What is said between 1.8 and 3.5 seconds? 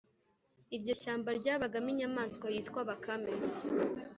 inyamaswa yitwa bakame